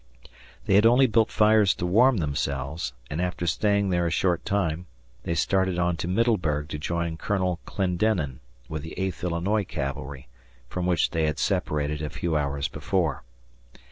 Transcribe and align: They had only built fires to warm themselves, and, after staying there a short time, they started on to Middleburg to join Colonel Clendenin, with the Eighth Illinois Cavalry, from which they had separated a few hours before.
They 0.65 0.73
had 0.73 0.85
only 0.87 1.05
built 1.05 1.29
fires 1.29 1.75
to 1.75 1.85
warm 1.85 2.17
themselves, 2.17 2.93
and, 3.11 3.21
after 3.21 3.45
staying 3.45 3.91
there 3.91 4.07
a 4.07 4.09
short 4.09 4.43
time, 4.45 4.87
they 5.25 5.35
started 5.35 5.77
on 5.77 5.95
to 5.97 6.07
Middleburg 6.07 6.69
to 6.69 6.79
join 6.79 7.17
Colonel 7.17 7.59
Clendenin, 7.67 8.39
with 8.67 8.81
the 8.81 8.97
Eighth 8.99 9.23
Illinois 9.23 9.63
Cavalry, 9.63 10.27
from 10.67 10.87
which 10.87 11.11
they 11.11 11.27
had 11.27 11.37
separated 11.37 12.01
a 12.01 12.09
few 12.09 12.35
hours 12.35 12.67
before. 12.67 13.21